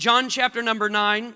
[0.00, 1.24] John chapter number 9.
[1.24, 1.34] And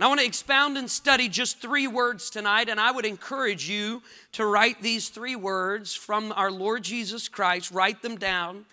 [0.00, 4.02] I want to expound and study just three words tonight, and I would encourage you
[4.32, 8.64] to write these three words from our Lord Jesus Christ, write them down.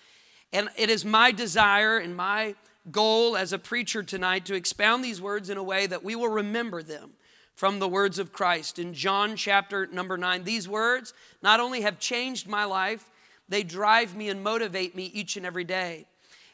[0.53, 2.55] And it is my desire and my
[2.91, 6.29] goal as a preacher tonight to expound these words in a way that we will
[6.29, 7.11] remember them
[7.55, 8.79] from the words of Christ.
[8.79, 11.13] In John chapter number 9, these words
[11.43, 13.09] not only have changed my life,
[13.49, 16.05] they drive me and motivate me each and every day.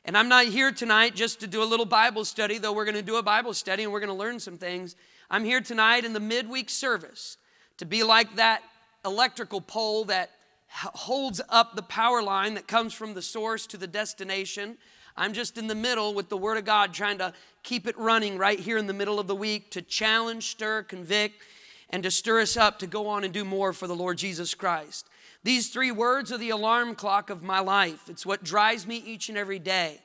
[0.08, 2.94] And I'm not here tonight just to do a little Bible study, though we're going
[2.94, 4.96] to do a Bible study and we're going to learn some things.
[5.32, 7.38] I'm here tonight in the midweek service
[7.78, 8.62] to be like that
[9.04, 10.30] electrical pole that
[10.70, 14.78] holds up the power line that comes from the source to the destination.
[15.18, 17.34] I'm just in the middle with the Word of God, trying to
[17.64, 21.42] keep it running right here in the middle of the week to challenge, stir, convict,
[21.90, 24.54] and to stir us up to go on and do more for the Lord Jesus
[24.54, 25.10] Christ.
[25.46, 28.10] These three words are the alarm clock of my life.
[28.10, 30.00] It's what drives me each and every day.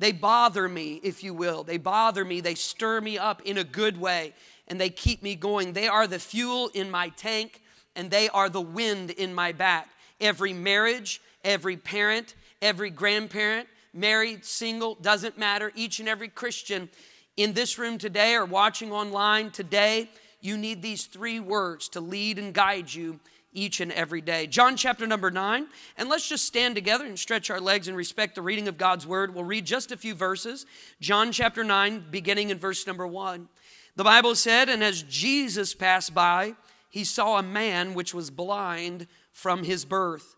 [0.00, 1.62] They bother me, if you will.
[1.62, 2.40] They bother me.
[2.40, 4.34] They stir me up in a good way
[4.66, 5.74] and they keep me going.
[5.74, 7.62] They are the fuel in my tank
[7.94, 9.90] and they are the wind in my back.
[10.20, 15.70] Every marriage, every parent, every grandparent, married, single, doesn't matter.
[15.76, 16.88] Each and every Christian
[17.36, 22.40] in this room today or watching online today, you need these three words to lead
[22.40, 23.20] and guide you
[23.52, 24.46] each and every day.
[24.46, 28.34] John chapter number nine, and let's just stand together and stretch our legs and respect
[28.34, 29.34] the reading of God's word.
[29.34, 30.66] We'll read just a few verses.
[31.00, 33.48] John chapter nine, beginning in verse number one.
[33.96, 36.54] The Bible said, And as Jesus passed by,
[36.88, 40.36] he saw a man which was blind from his birth.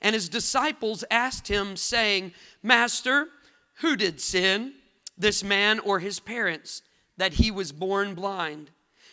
[0.00, 3.28] And his disciples asked him, saying, Master,
[3.76, 4.74] who did sin,
[5.16, 6.82] this man or his parents,
[7.16, 8.70] that he was born blind?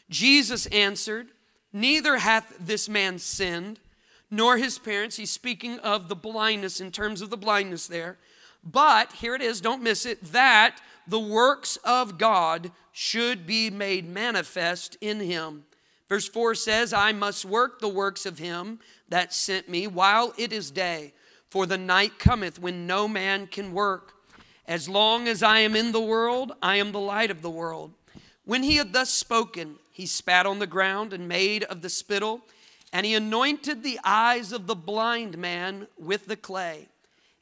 [0.10, 1.28] Jesus answered,
[1.72, 3.80] Neither hath this man sinned,
[4.32, 5.18] nor his parents.
[5.18, 8.18] He's speaking of the blindness in terms of the blindness there.
[8.64, 14.08] But, here it is, don't miss it, that the works of God should be made
[14.08, 15.64] manifest in him.
[16.08, 20.52] Verse 4 says, I must work the works of him that sent me while it
[20.52, 21.14] is day,
[21.50, 24.14] for the night cometh when no man can work.
[24.68, 27.92] As long as I am in the world, I am the light of the world.
[28.46, 32.42] When he had thus spoken, he spat on the ground and made of the spittle,
[32.92, 36.88] and he anointed the eyes of the blind man with the clay,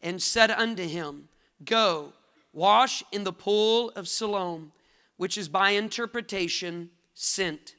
[0.01, 1.29] and said unto him,
[1.63, 2.13] Go,
[2.53, 4.71] wash in the pool of Siloam,
[5.17, 7.75] which is by interpretation sent.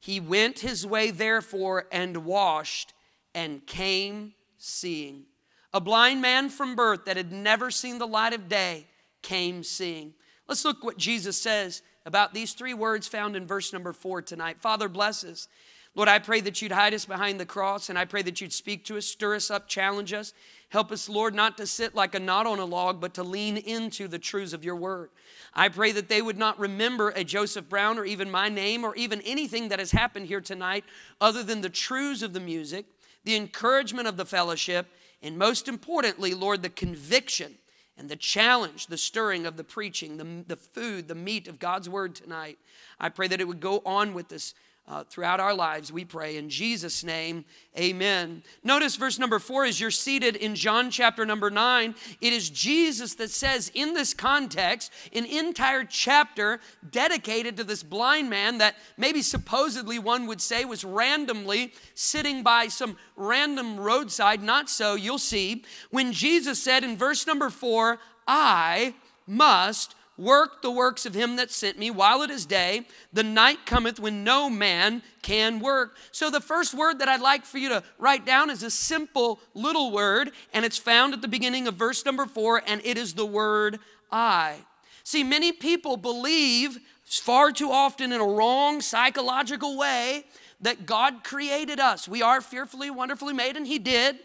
[0.00, 2.92] He went his way, therefore, and washed,
[3.34, 5.24] and came seeing.
[5.72, 8.86] A blind man from birth that had never seen the light of day
[9.22, 10.14] came seeing.
[10.46, 14.60] Let's look what Jesus says about these three words found in verse number four tonight.
[14.60, 15.48] Father, bless us.
[15.96, 18.52] Lord, I pray that you'd hide us behind the cross, and I pray that you'd
[18.52, 20.34] speak to us, stir us up, challenge us.
[20.70, 23.56] Help us, Lord, not to sit like a knot on a log, but to lean
[23.56, 25.10] into the truths of your word.
[25.54, 28.96] I pray that they would not remember a Joseph Brown or even my name or
[28.96, 30.84] even anything that has happened here tonight
[31.20, 32.86] other than the truths of the music,
[33.22, 34.88] the encouragement of the fellowship,
[35.22, 37.54] and most importantly, Lord, the conviction
[37.96, 41.88] and the challenge, the stirring of the preaching, the, the food, the meat of God's
[41.88, 42.58] word tonight.
[42.98, 44.54] I pray that it would go on with us
[44.86, 47.46] uh, throughout our lives, we pray in Jesus' name,
[47.78, 48.42] amen.
[48.62, 51.94] Notice verse number four as you're seated in John chapter number nine.
[52.20, 58.28] It is Jesus that says, in this context, an entire chapter dedicated to this blind
[58.28, 64.42] man that maybe supposedly one would say was randomly sitting by some random roadside.
[64.42, 65.64] Not so, you'll see.
[65.90, 68.94] When Jesus said in verse number four, I
[69.26, 72.86] must work the works of him that sent me while it is day.
[73.12, 75.96] The night cometh when no man can work.
[76.12, 79.40] So, the first word that I'd like for you to write down is a simple
[79.54, 83.14] little word, and it's found at the beginning of verse number four, and it is
[83.14, 83.80] the word
[84.10, 84.56] I.
[85.02, 90.24] See, many people believe far too often in a wrong psychological way
[90.60, 92.08] that God created us.
[92.08, 94.18] We are fearfully, wonderfully made, and He did.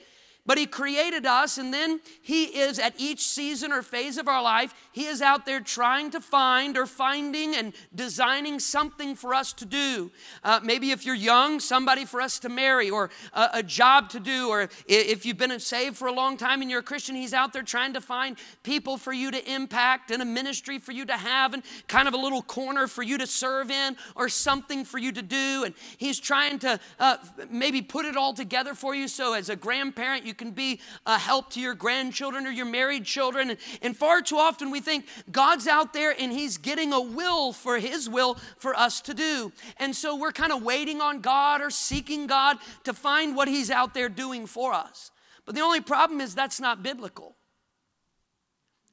[0.46, 4.42] But He created us, and then He is at each season or phase of our
[4.42, 9.54] life, He is out there trying to find or finding and designing something for us
[9.54, 10.12] to do.
[10.44, 14.19] Uh, maybe if you're young, somebody for us to marry, or a, a job to
[14.19, 17.34] do, or if you've been saved for a long time and you're a Christian, He's
[17.34, 21.06] out there trying to find people for you to impact and a ministry for you
[21.06, 24.84] to have, and kind of a little corner for you to serve in, or something
[24.84, 25.63] for you to do.
[25.66, 27.18] And He's trying to uh,
[27.52, 31.18] maybe put it all together for you so as a grandparent, you can be a
[31.18, 33.58] help to your grandchildren or your married children.
[33.81, 37.80] And, far too often we think God's out there and He's getting a will for
[37.80, 39.52] His will for us to do.
[39.78, 43.72] And so we're kind of waiting on God or seeking God to find what He's
[43.72, 45.12] out there doing for us.
[45.46, 47.36] But the only problem is that's not biblical.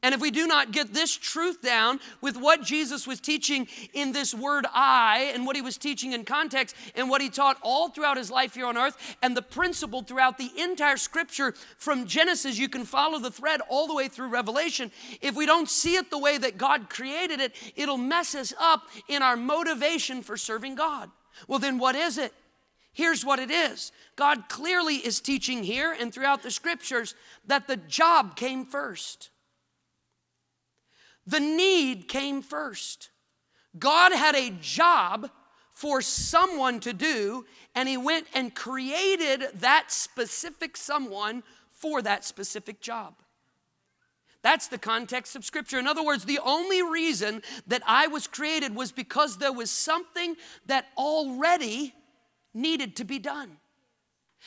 [0.07, 4.13] And if we do not get this truth down with what Jesus was teaching in
[4.13, 7.89] this word I and what he was teaching in context and what he taught all
[7.89, 12.57] throughout his life here on earth and the principle throughout the entire scripture from Genesis,
[12.57, 14.93] you can follow the thread all the way through Revelation.
[15.21, 18.83] If we don't see it the way that God created it, it'll mess us up
[19.09, 21.11] in our motivation for serving God.
[21.49, 22.33] Well, then what is it?
[22.93, 27.17] Here's what it is God clearly is teaching here and throughout the scriptures
[27.49, 29.31] that the job came first.
[31.27, 33.11] The need came first.
[33.79, 35.31] God had a job
[35.71, 37.45] for someone to do,
[37.75, 43.15] and He went and created that specific someone for that specific job.
[44.43, 45.79] That's the context of Scripture.
[45.79, 50.37] In other words, the only reason that I was created was because there was something
[50.67, 51.93] that already
[52.55, 53.57] needed to be done.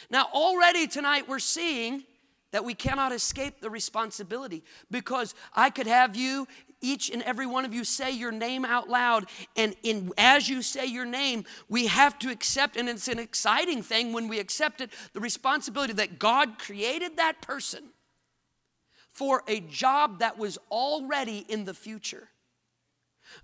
[0.09, 2.03] Now, already tonight we're seeing
[2.51, 6.47] that we cannot escape the responsibility because I could have you
[6.81, 10.61] each and every one of you say your name out loud and in as you
[10.61, 14.81] say your name we have to accept and it's an exciting thing when we accept
[14.81, 17.83] it the responsibility that God created that person
[19.09, 22.29] for a job that was already in the future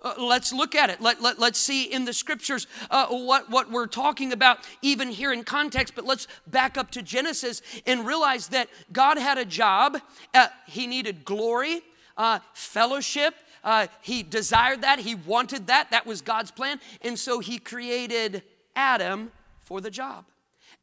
[0.02, 1.02] uh, let's look at it.
[1.02, 5.32] Let, let, let's see in the scriptures uh, what, what we're talking about, even here
[5.32, 5.96] in context.
[5.96, 10.00] But let's back up to Genesis and realize that God had a job.
[10.34, 11.82] Uh, he needed glory,
[12.18, 13.36] uh, fellowship.
[13.64, 15.00] Uh, he desired that.
[15.00, 15.92] He wanted that.
[15.92, 16.80] That was God's plan.
[17.02, 18.44] And so he created
[18.76, 19.32] Adam
[19.62, 20.26] for the job.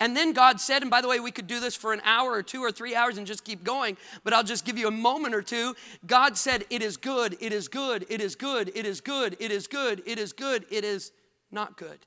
[0.00, 2.32] And then God said, and by the way, we could do this for an hour
[2.32, 4.92] or two or three hours and just keep going, but I'll just give you a
[4.92, 5.76] moment or two.
[6.06, 9.52] God said, It is good, it is good, it is good, it is good, it
[9.52, 11.12] is good, it is good, it is
[11.52, 12.00] not good.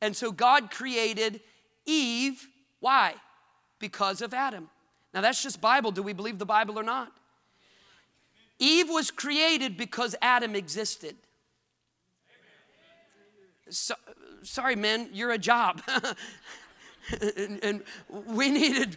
[0.00, 1.40] And so God created
[1.84, 2.48] Eve.
[2.80, 3.14] Why?
[3.78, 4.70] Because of Adam.
[5.12, 5.90] Now that's just Bible.
[5.90, 7.12] Do we believe the Bible or not?
[8.58, 11.16] Eve was created because Adam existed.
[13.70, 13.94] So,
[14.42, 15.82] sorry, men, you're a job.
[17.36, 18.96] and, and we needed,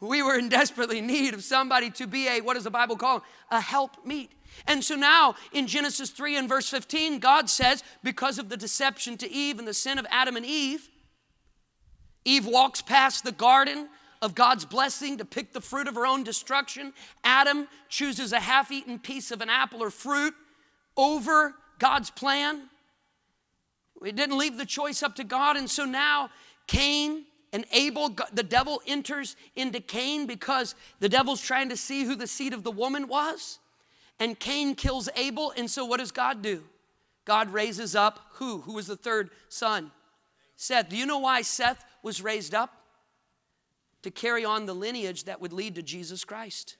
[0.00, 3.22] we were in desperately need of somebody to be a, what does the Bible call?
[3.50, 4.32] A help meet.
[4.66, 9.16] And so now in Genesis 3 and verse 15, God says, because of the deception
[9.18, 10.88] to Eve and the sin of Adam and Eve,
[12.24, 13.88] Eve walks past the garden
[14.22, 16.92] of God's blessing to pick the fruit of her own destruction.
[17.22, 20.34] Adam chooses a half eaten piece of an apple or fruit
[20.96, 22.68] over God's plan.
[24.00, 25.56] We didn't leave the choice up to God.
[25.56, 26.30] And so now
[26.66, 32.16] Cain and Abel, the devil enters into Cain because the devil's trying to see who
[32.16, 33.58] the seed of the woman was.
[34.18, 35.52] And Cain kills Abel.
[35.56, 36.64] And so what does God do?
[37.24, 38.60] God raises up who?
[38.62, 39.90] Who was the third son?
[40.56, 40.88] Seth.
[40.88, 42.83] Do you know why Seth was raised up?
[44.04, 46.76] To carry on the lineage that would lead to Jesus Christ.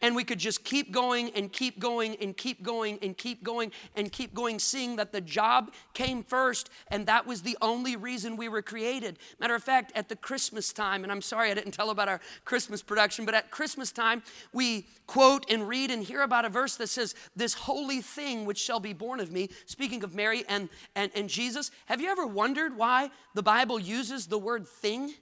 [0.00, 3.72] And we could just keep going and keep going and keep going and keep going
[3.94, 8.36] and keep going, seeing that the job came first and that was the only reason
[8.36, 9.18] we were created.
[9.40, 12.20] Matter of fact, at the Christmas time, and I'm sorry I didn't tell about our
[12.44, 14.22] Christmas production, but at Christmas time,
[14.52, 18.58] we quote and read and hear about a verse that says, This holy thing which
[18.58, 21.70] shall be born of me, speaking of Mary and, and, and Jesus.
[21.86, 25.14] Have you ever wondered why the Bible uses the word thing?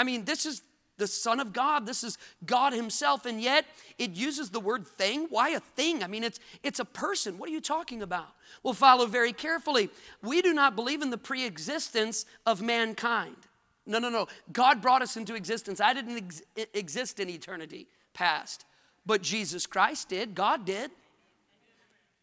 [0.00, 0.62] I mean, this is
[0.96, 1.84] the Son of God.
[1.84, 2.16] This is
[2.46, 3.66] God Himself, and yet
[3.98, 5.26] it uses the word thing.
[5.28, 6.02] Why a thing?
[6.02, 7.36] I mean, it's, it's a person.
[7.36, 8.28] What are you talking about?
[8.62, 9.90] We'll follow very carefully.
[10.22, 13.36] We do not believe in the pre existence of mankind.
[13.84, 14.26] No, no, no.
[14.52, 15.82] God brought us into existence.
[15.82, 16.42] I didn't ex-
[16.72, 18.64] exist in eternity past,
[19.04, 20.34] but Jesus Christ did.
[20.34, 20.90] God did.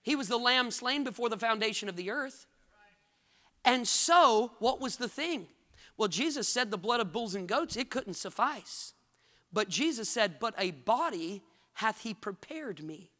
[0.02, 2.48] He was the lamb slain before the foundation of the earth.
[3.64, 5.46] And so, what was the thing?
[5.98, 8.94] Well, Jesus said the blood of bulls and goats, it couldn't suffice.
[9.52, 11.42] But Jesus said, But a body
[11.74, 13.12] hath he prepared me.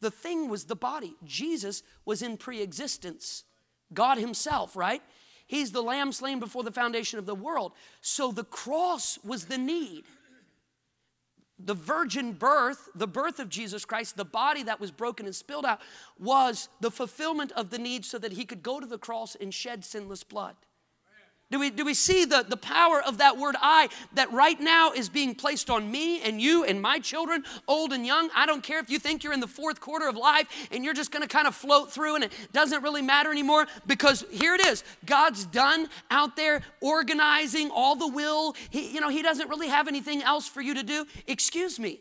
[0.00, 1.14] The thing was the body.
[1.24, 3.44] Jesus was in pre existence,
[3.92, 5.02] God Himself, right?
[5.46, 7.72] He's the lamb slain before the foundation of the world.
[8.00, 10.04] So the cross was the need.
[11.58, 15.64] The virgin birth, the birth of Jesus Christ, the body that was broken and spilled
[15.64, 15.80] out,
[16.18, 19.54] was the fulfillment of the need so that he could go to the cross and
[19.54, 20.56] shed sinless blood.
[21.48, 24.90] Do we, do we see the, the power of that word I that right now
[24.90, 28.30] is being placed on me and you and my children, old and young?
[28.34, 30.94] I don't care if you think you're in the fourth quarter of life and you're
[30.94, 34.66] just gonna kind of float through and it doesn't really matter anymore because here it
[34.66, 34.82] is.
[35.04, 38.56] God's done out there organizing all the will.
[38.70, 41.06] He, you know, He doesn't really have anything else for you to do.
[41.28, 42.00] Excuse me.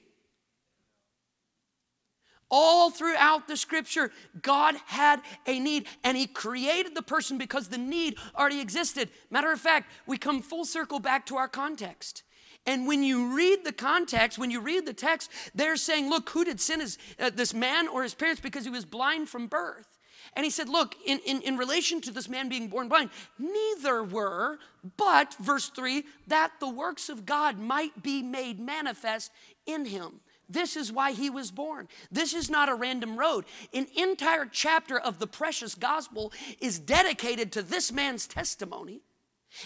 [2.51, 4.11] All throughout the scripture,
[4.41, 9.09] God had a need and He created the person because the need already existed.
[9.29, 12.23] Matter of fact, we come full circle back to our context.
[12.67, 16.43] And when you read the context, when you read the text, they're saying, look, who
[16.43, 16.81] did sin?
[16.81, 19.95] Is uh, this man or his parents because he was blind from birth?
[20.35, 23.09] And he said, Look, in, in, in relation to this man being born blind,
[23.39, 24.59] neither were,
[24.97, 29.31] but, verse 3, that the works of God might be made manifest
[29.65, 30.19] in him.
[30.49, 31.87] This is why he was born.
[32.11, 33.45] This is not a random road.
[33.73, 39.01] An entire chapter of the precious gospel is dedicated to this man's testimony.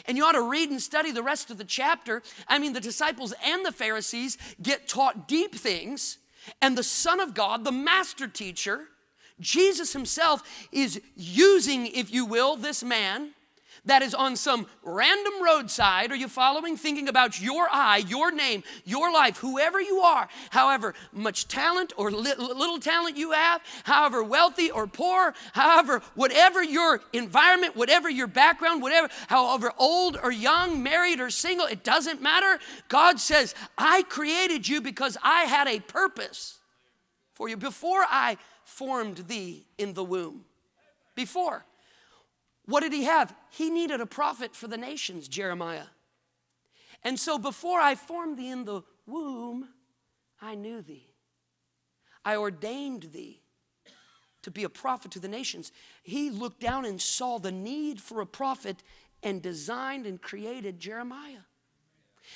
[0.05, 2.21] And you ought to read and study the rest of the chapter.
[2.47, 6.19] I mean, the disciples and the Pharisees get taught deep things,
[6.61, 8.87] and the Son of God, the master teacher,
[9.39, 13.31] Jesus himself is using, if you will, this man
[13.85, 16.11] that is on some random roadside.
[16.11, 16.77] Are you following?
[16.77, 22.11] Thinking about your I, your name, your life, whoever you are, however much talent or
[22.11, 28.27] li- little talent you have, however wealthy or poor, however, whatever your environment, whatever your
[28.27, 32.59] background, whatever, however old or young, married or single, it doesn't matter.
[32.87, 36.59] God says, I created you because I had a purpose
[37.33, 37.57] for you.
[37.57, 38.37] Before I
[38.69, 40.45] formed thee in the womb.
[41.15, 41.65] Before.
[42.65, 43.33] What did he have?
[43.49, 45.87] He needed a prophet for the nations, Jeremiah.
[47.03, 49.69] And so before I formed thee in the womb,
[50.41, 51.07] I knew thee.
[52.25, 53.41] I ordained thee
[54.41, 55.71] to be a prophet to the nations.
[56.03, 58.83] He looked down and saw the need for a prophet
[59.23, 61.43] and designed and created Jeremiah.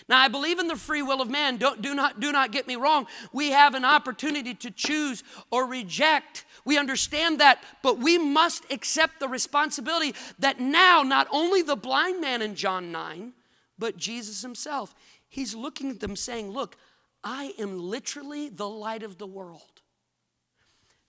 [0.10, 1.58] Now, I believe in the free will of man.
[1.58, 3.08] Don't, do, not, do not get me wrong.
[3.32, 6.46] We have an opportunity to choose or reject.
[6.66, 12.22] We understand that, but we must accept the responsibility that now, not only the blind
[12.22, 13.34] man in John 9,
[13.78, 14.94] but Jesus himself,
[15.28, 16.78] he's looking at them saying, Look,
[17.24, 19.82] I am literally the light of the world.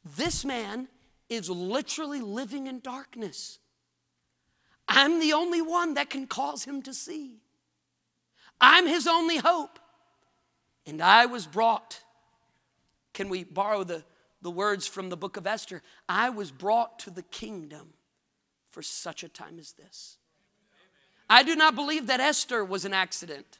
[0.05, 0.89] This man
[1.29, 3.59] is literally living in darkness.
[4.87, 7.41] I'm the only one that can cause him to see.
[8.65, 9.79] I'm his only hope.
[10.87, 12.01] And I was brought.
[13.13, 14.03] Can we borrow the,
[14.41, 15.83] the words from the book of Esther?
[16.09, 17.93] I was brought to the kingdom
[18.71, 20.17] for such a time as this.
[21.29, 23.59] I do not believe that Esther was an accident.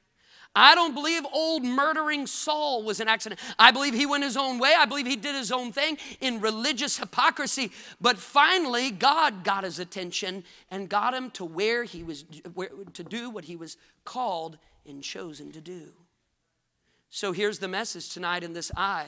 [0.57, 3.41] I don't believe old murdering Saul was an accident.
[3.59, 4.73] I believe he went his own way.
[4.79, 7.73] I believe he did his own thing in religious hypocrisy.
[8.01, 13.03] But finally, God got his attention and got him to where he was where, to
[13.03, 15.93] do what he was called and chosen to do.
[17.11, 19.07] So here's the message tonight in this I.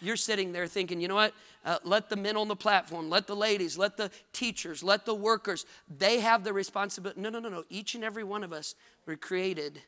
[0.00, 1.34] You're sitting there thinking, you know what?
[1.64, 5.14] Uh, let the men on the platform, let the ladies, let the teachers, let the
[5.14, 7.20] workers, they have the responsibility.
[7.20, 7.64] No, no, no, no.
[7.68, 8.74] Each and every one of us
[9.06, 9.82] were created.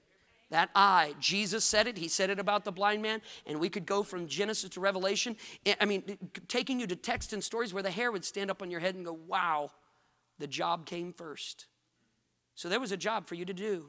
[0.51, 1.99] That I, Jesus said it.
[1.99, 5.37] He said it about the blind man, and we could go from Genesis to Revelation.
[5.81, 8.71] I mean, taking you to text and stories where the hair would stand up on
[8.71, 9.71] your head and go, wow,
[10.39, 11.67] the job came first.
[12.55, 13.87] So there was a job for you to do.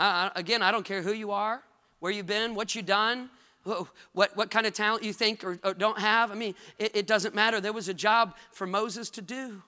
[0.00, 1.62] Uh, again, I don't care who you are,
[1.98, 3.28] where you've been, what you've done,
[4.14, 6.30] what, what kind of talent you think or, or don't have.
[6.30, 7.60] I mean, it, it doesn't matter.
[7.60, 9.62] There was a job for Moses to do.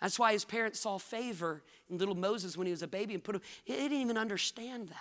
[0.00, 3.24] That's why his parents saw favor in little Moses when he was a baby and
[3.24, 4.96] put him, he didn't even understand that.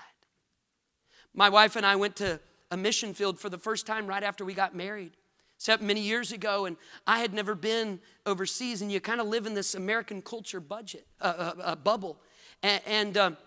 [1.36, 2.40] My wife and I went to
[2.72, 5.12] a mission field for the first time right after we got married.
[5.58, 9.46] Except many years ago, and I had never been overseas, and you kind of live
[9.46, 12.18] in this American culture budget, uh, uh, uh, bubble.
[12.64, 13.38] And, and um,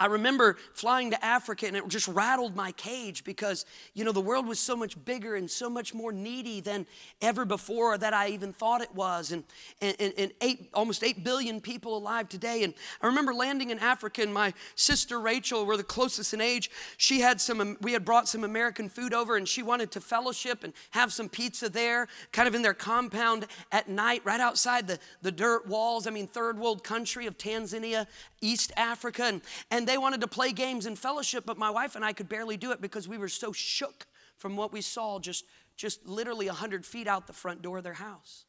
[0.00, 3.64] I remember flying to Africa and it just rattled my cage because,
[3.94, 6.86] you know, the world was so much bigger and so much more needy than
[7.22, 9.30] ever before that I even thought it was.
[9.30, 9.44] And,
[9.80, 12.64] and, and eight, almost 8 billion people alive today.
[12.64, 16.68] And I remember landing in Africa and my sister Rachel, we're the closest in age,
[16.96, 20.00] she had some, um, we had brought some American food over and she wanted to
[20.00, 24.88] fellowship and have some pizza there, kind of in their compound at night, right outside
[24.88, 26.08] the, the dirt walls.
[26.08, 28.08] I mean, third world country of Tanzania,
[28.40, 29.24] East Africa.
[29.24, 29.40] And,
[29.70, 32.56] and they wanted to play games and fellowship, but my wife and I could barely
[32.56, 35.44] do it because we were so shook from what we saw just,
[35.76, 38.44] just literally 100 feet out the front door of their house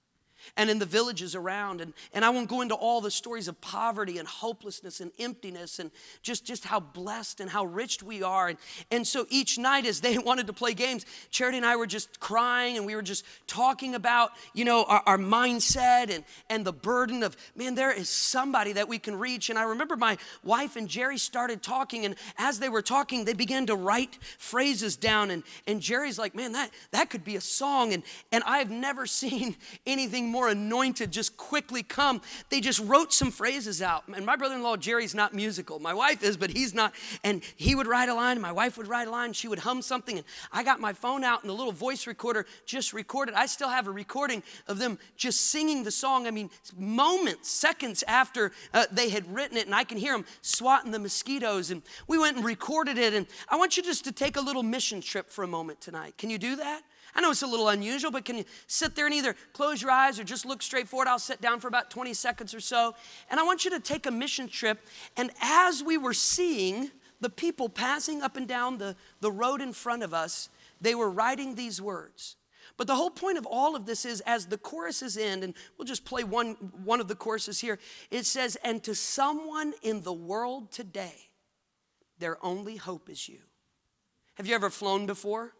[0.56, 1.82] and in the villages around.
[1.82, 5.80] And, and I won't go into all the stories of poverty and hopelessness and emptiness
[5.80, 5.92] and
[6.22, 8.50] just, just how blessed and how rich we are.
[8.50, 8.58] And,
[8.92, 12.20] and so each night, as they wanted to play games, Charity and I were just
[12.20, 16.74] crying and we were just talking about, you know, our, our mindset and, and the
[16.74, 19.50] burden of, man, there is somebody that we can reach.
[19.50, 23.34] And I remember my wife and Jerry started talking, and as they were talking, they
[23.34, 25.32] began to write phrases down.
[25.32, 27.94] And, and Jerry's like, man, that, that could be a song.
[27.94, 33.32] And, and I've never seen anything more anointed just quickly come, they just wrote some
[33.32, 34.04] phrases out.
[34.08, 35.80] And my brother in law, Jerry's not musical.
[35.80, 36.94] My wife is, but he's not.
[37.24, 39.34] And he would write a line, and my wife would write a line.
[39.34, 40.18] She would hum something.
[40.18, 43.36] And I got my phone out, and the little voice recorder just recorded.
[43.36, 46.28] I still have a recording of them just singing the song.
[46.28, 50.26] I mean, moments, seconds after uh, they had written it, and I can hear them
[50.42, 51.72] swatting the mosquitoes.
[51.72, 53.14] And we went and recorded it.
[53.14, 56.18] And I want you just to take a little mission trip for a moment tonight.
[56.18, 56.84] Can you do that?
[57.18, 59.90] I know it's a little unusual, but can you sit there and either close your
[59.90, 61.08] eyes or just look straight forward?
[61.08, 62.94] I'll sit down for about 20 seconds or so.
[63.32, 64.80] And I want you to take a mission trip.
[65.18, 69.74] And as we were seeing the people passing up and down the, the road in
[69.74, 72.36] front of us, they were writing these words.
[72.78, 75.88] But the whole point of all of this is as the choruses end, and we'll
[75.88, 77.80] just play one, one of the choruses here,
[78.12, 81.30] it says, And to someone in the world today,
[82.20, 83.40] their only hope is you.
[84.36, 85.56] Have you ever flown before?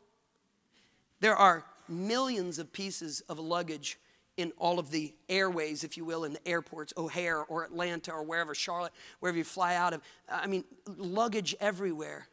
[1.20, 3.98] There are millions of pieces of luggage
[4.38, 8.24] in all of the airways, if you will, in the airports, O'Hare or Atlanta or
[8.24, 10.02] wherever, Charlotte, wherever you fly out of.
[10.30, 12.28] I mean, luggage everywhere.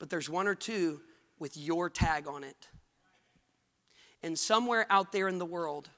[0.00, 1.00] But there's one or two
[1.38, 2.68] with your tag on it.
[4.22, 5.88] And somewhere out there in the world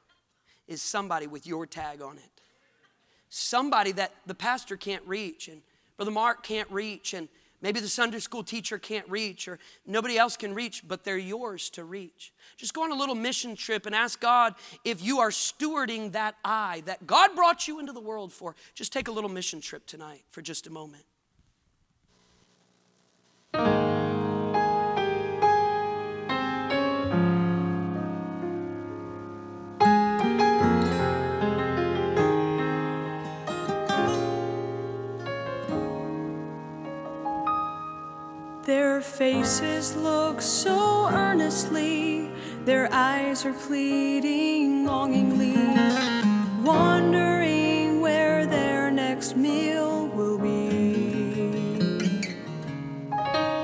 [0.68, 2.42] is somebody with your tag on it.
[3.30, 5.62] Somebody that the pastor can't reach and
[5.96, 7.28] Brother Mark can't reach and
[7.62, 11.70] Maybe the Sunday school teacher can't reach or nobody else can reach, but they're yours
[11.70, 12.32] to reach.
[12.56, 16.36] Just go on a little mission trip and ask God if you are stewarding that
[16.44, 18.54] I that God brought you into the world for.
[18.74, 21.04] Just take a little mission trip tonight for just a moment.
[38.66, 42.28] Their faces look so earnestly,
[42.64, 45.54] their eyes are pleading longingly,
[46.64, 52.10] wondering where their next meal will be.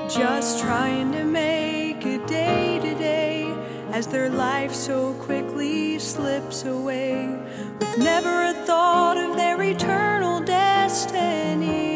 [0.09, 3.53] Just trying to make a day today
[3.91, 7.27] as their life so quickly slips away,
[7.81, 11.92] with never a thought of their eternal destiny.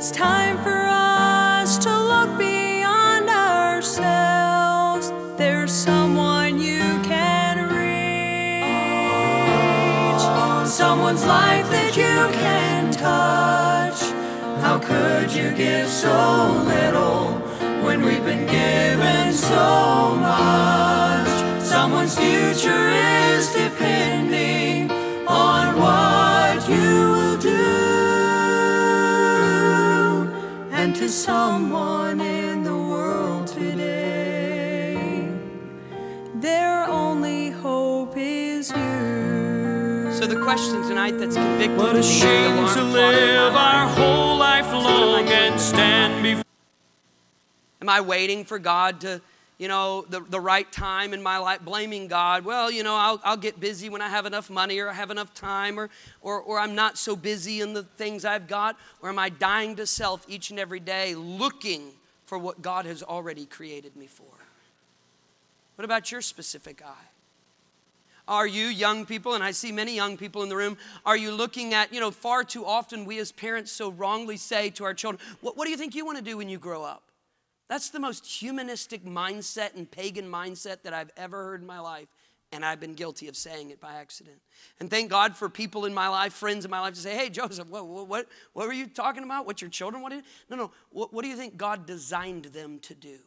[0.00, 5.12] It's time for us to look beyond ourselves.
[5.36, 8.62] There's someone you can reach,
[10.70, 14.00] someone's life that you can touch.
[14.62, 17.34] How could you give so little
[17.84, 21.28] when we've been given so much?
[21.62, 24.29] Someone's future is depending
[30.80, 35.28] And to someone in the world today,
[36.36, 40.10] their only hope is you.
[40.10, 43.54] So the question tonight that's convicted What me a the shame alarm to clock live
[43.54, 46.44] our whole life long and stand before.
[47.82, 49.20] Am I waiting for God to,
[49.60, 52.46] you know, the, the right time in my life, blaming God?
[52.46, 55.10] Well, you know, I'll, I'll get busy when I have enough money or I have
[55.10, 55.90] enough time or,
[56.22, 58.78] or, or I'm not so busy in the things I've got.
[59.02, 61.90] Or am I dying to self each and every day looking
[62.24, 64.32] for what God has already created me for?
[65.76, 66.94] What about your specific I?
[68.26, 71.32] Are you young people, and I see many young people in the room, are you
[71.32, 74.94] looking at, you know, far too often we as parents so wrongly say to our
[74.94, 77.02] children, what, what do you think you want to do when you grow up?
[77.70, 82.08] That's the most humanistic mindset and pagan mindset that I've ever heard in my life.
[82.50, 84.38] And I've been guilty of saying it by accident.
[84.80, 87.30] And thank God for people in my life, friends in my life, to say, hey,
[87.30, 89.46] Joseph, what, what, what, were you talking about?
[89.46, 90.24] What your children wanted?
[90.48, 90.72] No, no.
[90.90, 93.18] What, what do you think God designed them to do?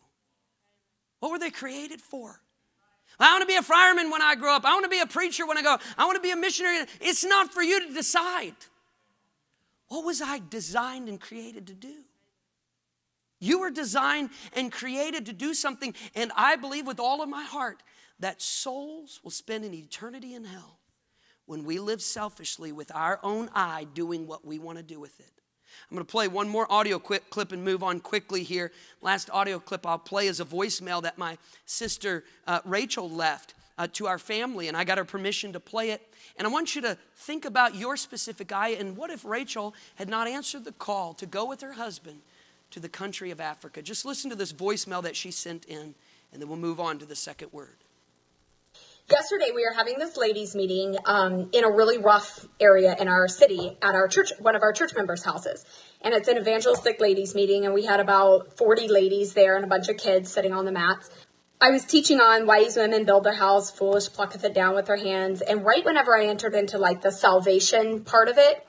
[1.21, 2.41] What were they created for?
[3.17, 4.65] I want to be a fireman when I grow up.
[4.65, 5.77] I want to be a preacher when I go.
[5.97, 6.86] I want to be a missionary.
[6.99, 8.56] It's not for you to decide.
[9.88, 11.93] What was I designed and created to do?
[13.43, 17.43] You were designed and created to do something, and I believe with all of my
[17.43, 17.84] heart
[18.19, 20.79] that souls will spend an eternity in hell
[21.45, 25.19] when we live selfishly with our own I doing what we want to do with
[25.19, 25.41] it.
[25.91, 28.71] I'm going to play one more audio clip and move on quickly here.
[29.01, 33.56] Last audio clip I'll play is a voicemail that my sister uh, Rachel left.
[33.77, 36.01] uh, to our family, and I got her permission to play it.
[36.38, 40.10] And I want you to think about your specific I and what if Rachel had
[40.10, 42.21] not answered the call to go with her husband
[42.73, 43.81] to the country of Africa?
[43.81, 45.95] Just listen to this voicemail that she sent in,
[46.31, 47.77] and then we'll move on to the second word.
[49.12, 53.27] Yesterday, we were having this ladies' meeting um, in a really rough area in our
[53.27, 55.65] city at our church, one of our church members' houses.
[56.01, 59.67] And it's an evangelistic ladies' meeting, and we had about 40 ladies there and a
[59.67, 61.09] bunch of kids sitting on the mats.
[61.59, 64.97] I was teaching on wise women build their house, foolish plucketh it down with their
[64.97, 65.41] hands.
[65.41, 68.65] And right whenever I entered into like the salvation part of it,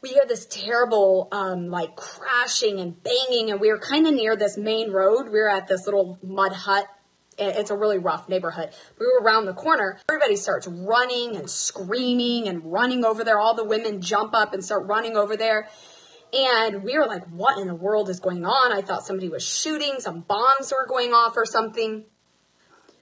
[0.00, 4.36] we hear this terrible um, like crashing and banging, and we were kind of near
[4.36, 5.24] this main road.
[5.24, 6.86] We were at this little mud hut.
[7.40, 8.70] It's a really rough neighborhood.
[8.98, 10.00] We were around the corner.
[10.08, 13.38] Everybody starts running and screaming and running over there.
[13.38, 15.68] All the women jump up and start running over there.
[16.32, 18.72] And we were like, what in the world is going on?
[18.72, 22.04] I thought somebody was shooting, some bombs were going off or something.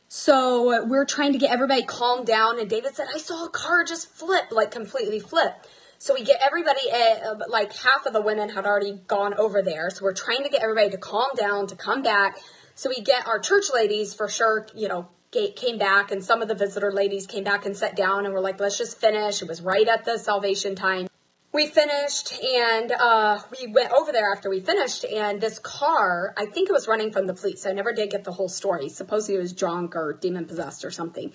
[0.08, 2.60] So we're trying to get everybody calmed down.
[2.60, 5.66] And David said, I saw a car just flip, like completely flip.
[5.98, 9.90] So we get everybody, uh, like half of the women had already gone over there.
[9.90, 12.36] So we're trying to get everybody to calm down, to come back.
[12.74, 15.08] So we get our church ladies for sure, you know,
[15.54, 18.40] came back and some of the visitor ladies came back and sat down and were
[18.40, 19.42] like, let's just finish.
[19.42, 21.08] It was right at the salvation time
[21.56, 26.44] we finished and uh, we went over there after we finished and this car i
[26.44, 29.36] think it was running from the police i never did get the whole story supposedly
[29.36, 31.32] it was drunk or demon possessed or something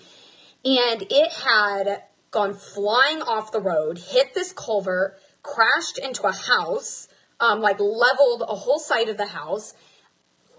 [0.64, 7.06] and it had gone flying off the road hit this culvert crashed into a house
[7.38, 9.74] um, like leveled a whole side of the house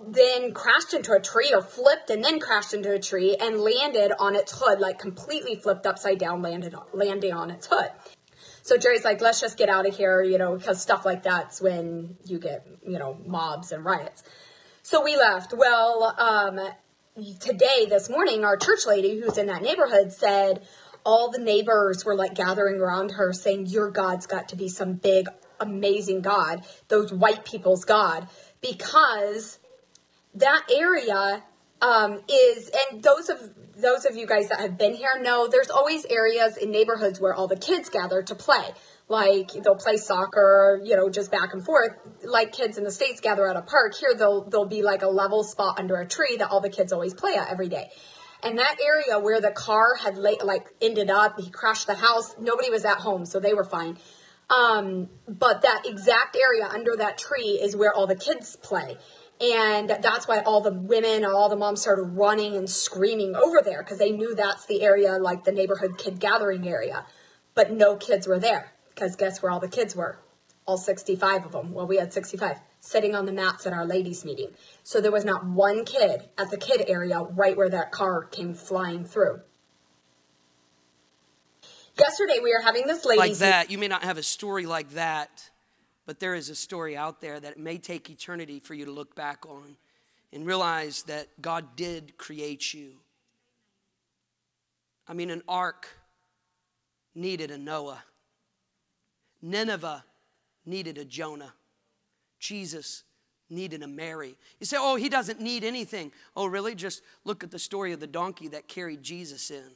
[0.06, 4.12] then crashed into a tree or flipped and then crashed into a tree and landed
[4.18, 7.90] on its hood like completely flipped upside down landed on, landing on its hood
[8.64, 11.62] so Jerry's like, let's just get out of here, you know, because stuff like that's
[11.62, 14.24] when you get, you know, mobs and riots.
[14.84, 15.54] So we left.
[15.54, 16.60] Well, um,
[17.42, 20.66] today, this morning, our church lady who's in that neighborhood said
[21.06, 24.94] all the neighbors were like gathering around her saying, Your God's got to be some
[24.94, 25.28] big,
[25.60, 28.28] amazing God, those white people's God,
[28.62, 29.60] because
[30.36, 31.44] that area
[31.82, 33.40] um, is, and those of
[33.76, 37.34] those of you guys that have been here know there's always areas in neighborhoods where
[37.34, 38.70] all the kids gather to play.
[39.10, 41.92] Like they'll play soccer, you know, just back and forth.
[42.24, 43.96] Like kids in the states gather at a park.
[43.96, 46.94] Here, they'll there'll be like a level spot under a tree that all the kids
[46.94, 47.90] always play at every day.
[48.44, 52.36] And that area where the car had like ended up, he crashed the house.
[52.40, 53.98] Nobody was at home, so they were fine.
[54.50, 58.98] Um, but that exact area under that tree is where all the kids play.
[59.42, 63.82] And that's why all the women, all the moms started running and screaming over there
[63.82, 67.06] because they knew that's the area, like the neighborhood kid gathering area.
[67.56, 70.20] But no kids were there because guess where all the kids were?
[70.66, 71.74] All 65 of them.
[71.74, 74.50] Well, we had 65 sitting on the mats at our ladies' meeting.
[74.84, 78.54] So there was not one kid at the kid area right where that car came
[78.54, 79.42] flying through.
[81.98, 83.72] Yesterday we were having this ladies like that.
[83.72, 85.50] You may not have a story like that
[86.06, 88.92] but there is a story out there that it may take eternity for you to
[88.92, 89.78] look back on
[90.32, 92.94] and realize that God did create you.
[95.08, 95.88] I mean, an ark
[97.16, 98.04] needed a Noah,
[99.42, 100.04] Nineveh
[100.66, 101.54] needed a Jonah,
[102.44, 103.04] Jesus
[103.50, 104.36] needed a Mary.
[104.60, 106.12] You say, oh, he doesn't need anything.
[106.36, 106.76] Oh, really?
[106.76, 109.72] Just look at the story of the donkey that carried Jesus in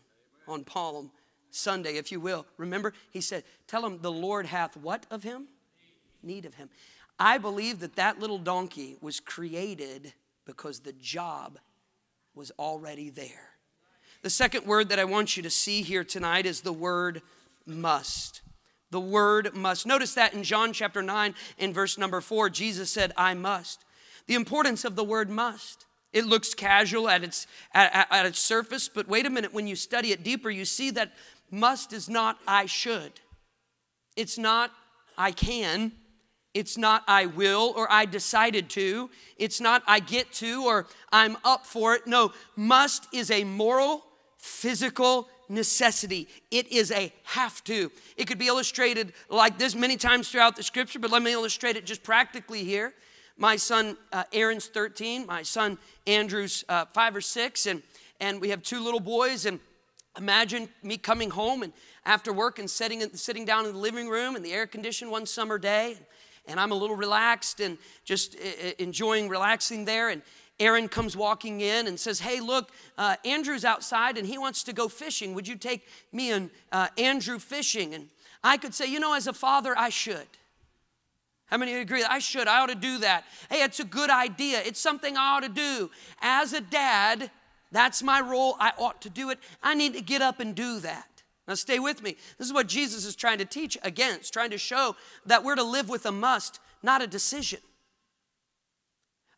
[0.48, 1.12] on Palm
[1.50, 2.46] Sunday, if you will.
[2.58, 5.48] Remember, he said, Tell him the Lord hath what of him?
[6.24, 6.70] need of him.
[7.18, 10.14] I believe that that little donkey was created
[10.46, 11.58] because the job
[12.36, 13.52] was already there.
[14.24, 17.22] The second word that I want you to see here tonight is the word
[17.66, 18.42] must.
[18.92, 19.86] The word must.
[19.86, 23.84] Notice that in John chapter 9 in verse number 4, Jesus said, I must.
[24.28, 25.86] The importance of the word must.
[26.14, 29.76] It looks casual at its, at, at its surface, but wait a minute, when you
[29.76, 31.14] study it deeper, you see that
[31.52, 33.12] must is not I should.
[34.16, 34.72] It's not
[35.18, 35.92] I can.
[36.54, 39.10] It's not I will or I decided to.
[39.38, 42.08] It's not I get to or I'm up for it.
[42.08, 44.04] No, must is a moral,
[44.38, 46.28] physical necessity.
[46.52, 47.92] It is a have to.
[48.16, 51.76] It could be illustrated like this many times throughout the scripture, but let me illustrate
[51.76, 52.94] it just practically here.
[53.38, 57.84] My son uh, Aaron's 13, my son Andrew's uh, five or six, and,
[58.20, 59.46] and we have two little boys.
[59.46, 59.60] And
[60.18, 61.74] imagine me coming home and
[62.06, 65.26] after work and sitting, sitting down in the living room in the air conditioned one
[65.26, 65.98] summer day
[66.48, 70.10] and I'm a little relaxed and just uh, uh, enjoying relaxing there.
[70.10, 70.22] And
[70.60, 74.74] Aaron comes walking in and says, Hey, look, uh, Andrew's outside and he wants to
[74.74, 75.34] go fishing.
[75.34, 77.94] Would you take me and uh, Andrew fishing?
[77.94, 78.10] And
[78.44, 80.28] I could say, You know, as a father, I should.
[81.46, 82.04] How many agree?
[82.04, 82.48] I should.
[82.48, 83.24] I ought to do that.
[83.50, 84.62] Hey, it's a good idea.
[84.66, 85.90] It's something I ought to do.
[86.22, 87.32] As a dad,
[87.72, 88.56] That's my role.
[88.60, 89.40] I ought to do it.
[89.62, 91.24] I need to get up and do that.
[91.48, 92.18] Now, stay with me.
[92.38, 95.64] This is what Jesus is trying to teach against, trying to show that we're to
[95.64, 97.60] live with a must, not a decision.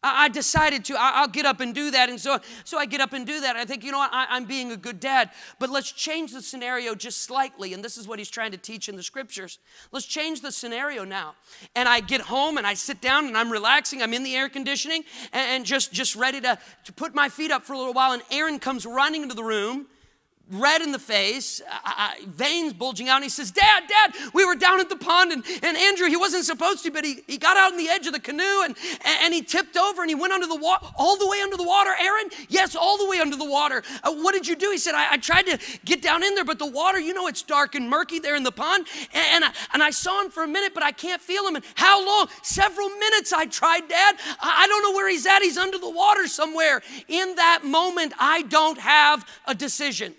[0.01, 2.09] I decided to, I'll get up and do that.
[2.09, 3.57] And so, so I get up and do that.
[3.57, 5.31] I think, you know what, I, am being a good dad.
[5.59, 7.73] But let's change the scenario just slightly.
[7.73, 9.59] And this is what he's trying to teach in the scriptures.
[9.91, 11.35] Let's change the scenario now.
[11.75, 14.01] And I get home and I sit down and I'm relaxing.
[14.01, 17.51] I'm in the air conditioning and, and just, just ready to, to put my feet
[17.51, 18.13] up for a little while.
[18.13, 19.87] And Aaron comes running into the room
[20.51, 24.55] red in the face, uh, veins bulging out, and he says, Dad, Dad, we were
[24.55, 27.57] down at the pond, and, and Andrew, he wasn't supposed to, but he, he got
[27.57, 30.33] out on the edge of the canoe and, and he tipped over and he went
[30.33, 31.91] under the water, all the way under the water.
[31.99, 33.83] Aaron, yes, all the way under the water.
[34.03, 34.69] Uh, what did you do?
[34.71, 37.27] He said, I, I, tried to get down in there, but the water, you know,
[37.27, 38.87] it's dark and murky there in the pond.
[39.13, 41.55] And, and, I, and I saw him for a minute, but I can't feel him.
[41.55, 42.27] And how long?
[42.41, 44.15] Several minutes I tried, Dad.
[44.41, 45.41] I, I don't know where he's at.
[45.41, 46.81] He's under the water somewhere.
[47.07, 50.15] In that moment, I don't have a decision.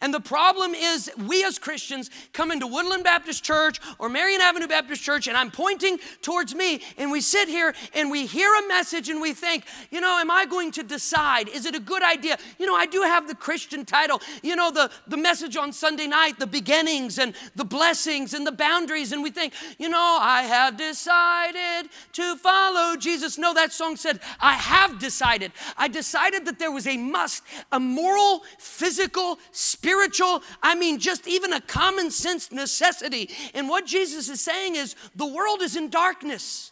[0.00, 4.66] And the problem is, we as Christians come into Woodland Baptist Church or Marion Avenue
[4.66, 8.66] Baptist Church, and I'm pointing towards me, and we sit here and we hear a
[8.66, 11.48] message and we think, you know, am I going to decide?
[11.48, 12.38] Is it a good idea?
[12.58, 16.06] You know, I do have the Christian title, you know, the, the message on Sunday
[16.06, 20.42] night, the beginnings and the blessings and the boundaries, and we think, you know, I
[20.42, 23.36] have decided to follow Jesus.
[23.36, 25.52] No, that song said, I have decided.
[25.76, 31.26] I decided that there was a must, a moral, physical, spiritual, spiritual, I mean, just
[31.26, 33.30] even a common sense necessity.
[33.54, 36.70] And what Jesus is saying is the world is in darkness.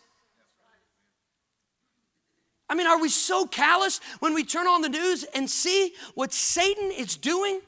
[2.70, 6.32] I mean, are we so callous when we turn on the news and see what
[6.32, 7.60] Satan is doing?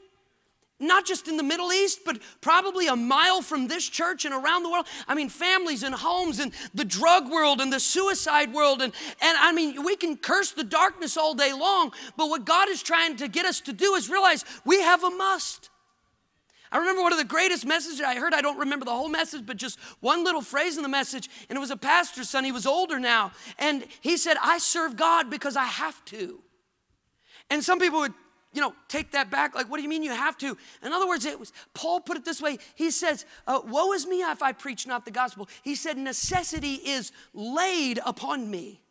[0.81, 4.63] Not just in the Middle East, but probably a mile from this church and around
[4.63, 4.87] the world.
[5.07, 8.81] I mean, families and homes and the drug world and the suicide world.
[8.81, 8.91] And,
[9.21, 12.81] and I mean, we can curse the darkness all day long, but what God is
[12.81, 15.69] trying to get us to do is realize we have a must.
[16.71, 18.33] I remember one of the greatest messages I heard.
[18.33, 21.29] I don't remember the whole message, but just one little phrase in the message.
[21.49, 22.45] And it was a pastor's son.
[22.45, 23.33] He was older now.
[23.59, 26.39] And he said, I serve God because I have to.
[27.49, 28.13] And some people would
[28.53, 29.55] you know, take that back.
[29.55, 30.57] Like, what do you mean you have to?
[30.83, 32.57] In other words, it was Paul put it this way.
[32.75, 36.75] He says, uh, "Woe is me if I preach not the gospel." He said, "Necessity
[36.75, 38.81] is laid upon me.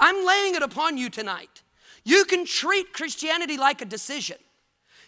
[0.00, 1.62] I'm laying it upon you tonight.
[2.04, 4.38] You can treat Christianity like a decision.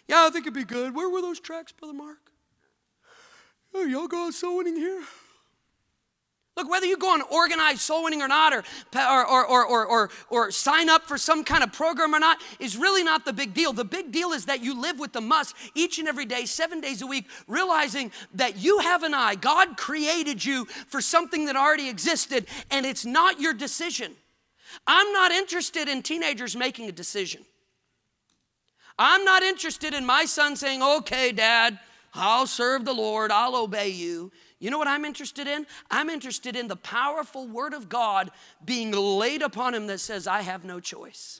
[0.07, 0.95] Yeah, I think it'd be good.
[0.95, 2.31] Where were those tracks, Brother Mark?
[3.73, 5.03] Oh, y'all go soul winning here?
[6.57, 8.63] Look, whether you go on organized soul winning or not, or,
[8.95, 12.77] or, or, or, or, or sign up for some kind of program or not, is
[12.77, 13.73] really not the big deal.
[13.73, 16.79] The big deal is that you live with the must each and every day, seven
[16.79, 19.35] days a week, realizing that you have an I.
[19.35, 24.13] God created you for something that already existed, and it's not your decision.
[24.87, 27.43] I'm not interested in teenagers making a decision.
[28.97, 31.79] I'm not interested in my son saying, okay, dad,
[32.13, 34.31] I'll serve the Lord, I'll obey you.
[34.65, 35.67] You know what I'm interested in?
[35.91, 38.31] I'm interested in the powerful word of God
[38.65, 41.39] being laid upon him that says, I have no choice.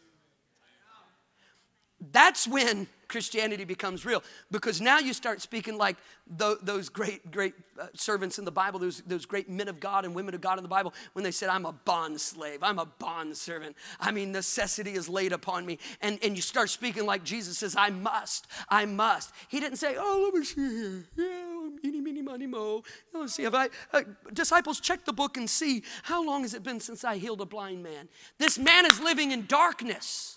[2.12, 7.88] That's when Christianity becomes real because now you start speaking like those great, great uh,
[7.94, 10.64] servants in the Bible, those, those great men of God and women of God in
[10.64, 13.76] the Bible, when they said, I'm a bond slave, I'm a bond servant.
[14.00, 15.78] I mean, necessity is laid upon me.
[16.02, 19.32] And, and you start speaking like Jesus says, I must, I must.
[19.50, 21.06] He didn't say, Oh, let me see here.
[21.16, 22.84] Yeah, meeny, meeny, money, mo.
[23.14, 23.44] Let's see.
[23.44, 24.02] Have I, uh,
[24.34, 27.46] disciples, check the book and see how long has it been since I healed a
[27.46, 28.10] blind man?
[28.38, 30.35] This man is living in darkness.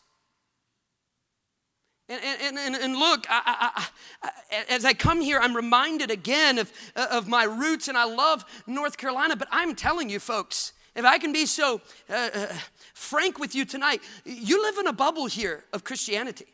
[2.09, 3.89] And, and, and, and look, I, I,
[4.23, 8.45] I, as I come here, I'm reminded again of, of my roots, and I love
[8.67, 12.47] North Carolina, but I'm telling you, folks, if I can be so uh, uh,
[12.95, 16.47] frank with you tonight, you live in a bubble here of Christianity.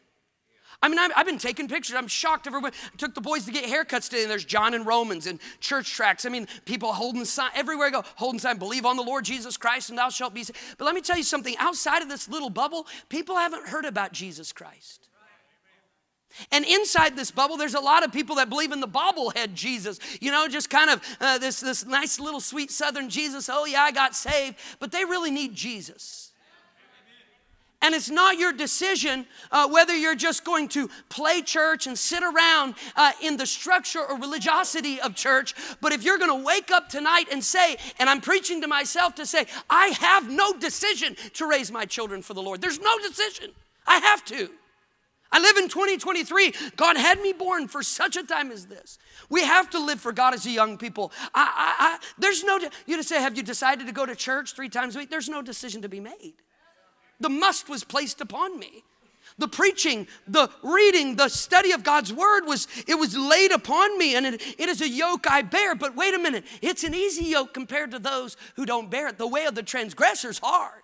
[0.83, 1.97] I mean, I've, been taking pictures.
[1.97, 2.47] I'm shocked.
[2.47, 5.39] Everyone I took the boys to get haircuts today, and there's John and Romans and
[5.61, 6.27] church tracks.
[6.27, 9.57] I mean, people holding sign everywhere I go, holding sign, believe on the Lord Jesus
[9.57, 10.45] Christ, and thou shalt be.
[10.77, 11.57] But let me tell you something.
[11.59, 15.09] Outside of this little bubble, people haven't heard about Jesus Christ.
[16.51, 19.99] And inside this bubble, there's a lot of people that believe in the bobblehead Jesus.
[20.21, 23.49] You know, just kind of uh, this, this nice little sweet southern Jesus.
[23.49, 24.57] Oh, yeah, I got saved.
[24.79, 26.33] But they really need Jesus.
[27.85, 32.23] And it's not your decision uh, whether you're just going to play church and sit
[32.23, 35.55] around uh, in the structure or religiosity of church.
[35.83, 39.17] But if you're going to wake up tonight and say, and I'm preaching to myself
[39.17, 42.63] to say, I have no decision to raise my children for the Lord.
[42.63, 43.51] There's no decision.
[43.87, 44.49] I have to.
[45.35, 46.53] I live in 2023.
[46.77, 49.01] God had me born for such a time as this.
[49.29, 51.11] We have to live for God as a young people.
[51.35, 54.55] I, I, I, there's no, you just say, have you decided to go to church
[54.55, 55.11] three times a week?
[55.11, 56.35] There's no decision to be made.
[57.19, 58.85] The must was placed upon me.
[59.37, 64.15] The preaching, the reading, the study of God's word was it was laid upon me,
[64.15, 65.75] and it, it is a yoke I bear.
[65.75, 69.19] But wait a minute, it's an easy yoke compared to those who don't bear it.
[69.19, 70.83] The way of the transgressor is hard.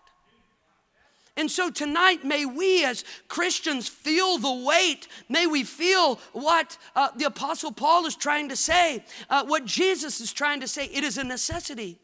[1.36, 5.08] And so tonight, may we as Christians feel the weight.
[5.28, 10.20] May we feel what uh, the Apostle Paul is trying to say, uh, what Jesus
[10.20, 10.86] is trying to say.
[10.86, 11.98] It is a necessity.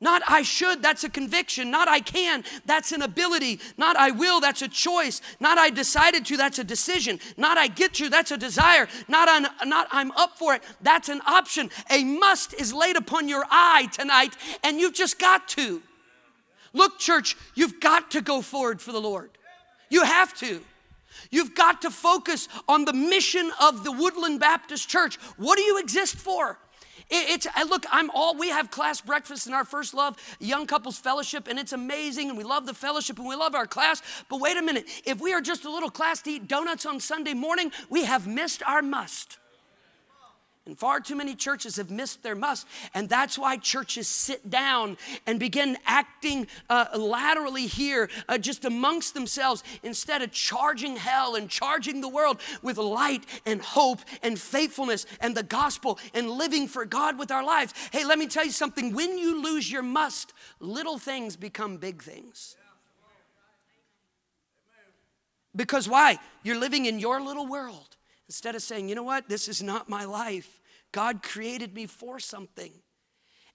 [0.00, 1.72] Not I should, that's a conviction.
[1.72, 3.58] Not I can, that's an ability.
[3.76, 5.20] Not I will, that's a choice.
[5.40, 7.18] Not I decided to, that's a decision.
[7.36, 8.86] Not I get to, that's a desire.
[9.08, 11.70] Not, I'm, not I'm up for it, that's an option.
[11.90, 15.82] A must is laid upon your I tonight, and you've just got to.
[16.72, 19.30] Look, church, you've got to go forward for the Lord.
[19.90, 20.62] You have to.
[21.30, 25.16] You've got to focus on the mission of the Woodland Baptist Church.
[25.36, 26.58] What do you exist for?
[27.10, 31.48] It's look, I'm all we have class breakfast in our first love, young couples fellowship,
[31.48, 34.02] and it's amazing, and we love the fellowship and we love our class.
[34.28, 37.00] But wait a minute, if we are just a little class to eat donuts on
[37.00, 39.38] Sunday morning, we have missed our must.
[40.68, 42.66] And far too many churches have missed their must.
[42.92, 49.14] And that's why churches sit down and begin acting uh, laterally here, uh, just amongst
[49.14, 55.06] themselves, instead of charging hell and charging the world with light and hope and faithfulness
[55.20, 57.72] and the gospel and living for God with our lives.
[57.90, 58.92] Hey, let me tell you something.
[58.92, 62.56] When you lose your must, little things become big things.
[65.56, 66.18] Because why?
[66.42, 67.96] You're living in your little world.
[68.28, 70.57] Instead of saying, you know what, this is not my life.
[70.92, 72.72] God created me for something.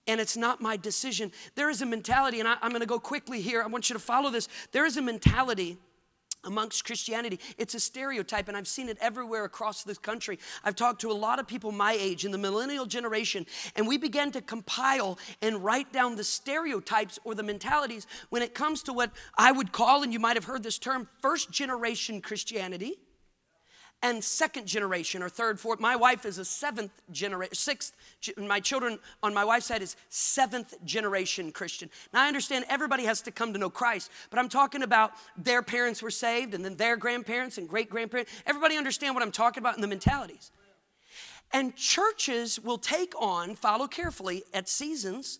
[0.06, 1.32] And it's not my decision.
[1.54, 3.62] There is a mentality, and I, am gonna go quickly here.
[3.62, 4.48] I want you to follow this.
[4.72, 5.78] There is a mentality
[6.44, 7.40] amongst Christianity.
[7.56, 10.38] It's a stereotype, and I've seen it everywhere across this country.
[10.62, 13.96] I've talked to a lot of people my age in the millennial generation, and we
[13.96, 18.92] began to compile and write down the stereotypes or the mentalities when it comes to
[18.92, 22.98] what I would call, and you might have heard this term, first generation Christianity
[24.04, 25.80] and second generation or third, fourth.
[25.80, 27.94] My wife is a seventh generation, sixth.
[28.36, 31.88] My children on my wife's side is seventh generation Christian.
[32.12, 35.62] Now I understand everybody has to come to know Christ, but I'm talking about their
[35.62, 38.30] parents were saved and then their grandparents and great grandparents.
[38.44, 40.50] Everybody understand what I'm talking about in the mentalities.
[41.54, 45.38] And churches will take on, follow carefully at seasons,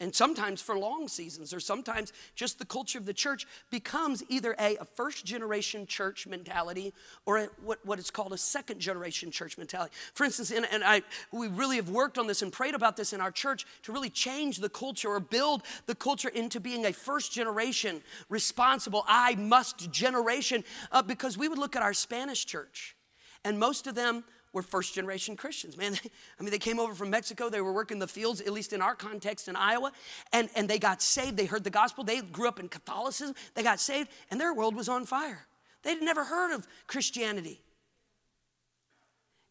[0.00, 4.54] and sometimes for long seasons, or sometimes just the culture of the church becomes either
[4.60, 6.94] a, a first generation church mentality
[7.26, 9.92] or a, what, what is called a second generation church mentality.
[10.14, 13.12] For instance, and, and I, we really have worked on this and prayed about this
[13.12, 16.92] in our church to really change the culture or build the culture into being a
[16.92, 22.96] first generation responsible, I must generation, uh, because we would look at our Spanish church,
[23.44, 24.24] and most of them
[24.58, 25.94] were first generation Christians, man.
[26.40, 27.48] I mean, they came over from Mexico.
[27.48, 29.92] They were working the fields, at least in our context in Iowa,
[30.32, 31.36] and, and they got saved.
[31.36, 32.02] They heard the gospel.
[32.02, 33.36] They grew up in Catholicism.
[33.54, 35.46] They got saved, and their world was on fire.
[35.84, 37.62] They'd never heard of Christianity.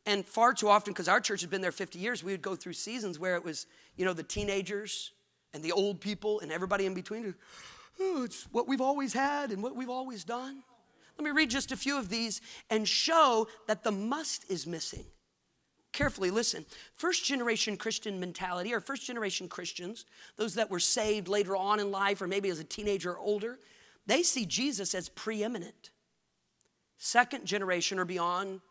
[0.05, 2.55] And far too often, because our church has been there 50 years, we would go
[2.55, 3.65] through seasons where it was,
[3.95, 5.11] you know, the teenagers
[5.53, 7.33] and the old people and everybody in between.
[7.99, 10.63] Oh, it's what we've always had and what we've always done.
[11.17, 15.06] Let me read just a few of these and show that the must is missing.
[15.91, 16.65] Carefully listen.
[16.93, 21.89] First generation Christian mentality, or first generation Christians, those that were saved later on in
[21.91, 23.58] life, or maybe as a teenager or older,
[24.06, 25.89] they see Jesus as preeminent.
[26.97, 28.62] Second generation or beyond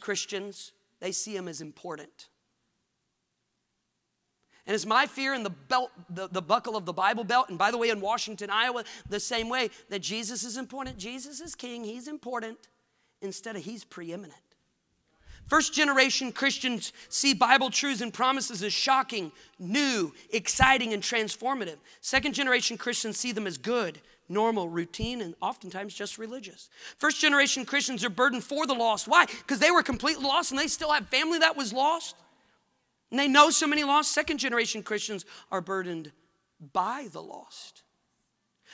[0.00, 2.29] Christians, they see him as important.
[4.70, 7.58] And it's my fear in the belt, the, the buckle of the Bible belt, and
[7.58, 10.96] by the way, in Washington, Iowa, the same way that Jesus is important.
[10.96, 12.56] Jesus is king, he's important,
[13.20, 14.40] instead of he's preeminent.
[15.48, 21.78] First generation Christians see Bible truths and promises as shocking, new, exciting, and transformative.
[22.00, 26.68] Second generation Christians see them as good, normal, routine, and oftentimes just religious.
[26.96, 29.08] First generation Christians are burdened for the lost.
[29.08, 29.26] Why?
[29.26, 32.14] Because they were completely lost and they still have family that was lost.
[33.10, 34.12] And they know so many lost.
[34.12, 36.12] Second generation Christians are burdened
[36.72, 37.82] by the lost.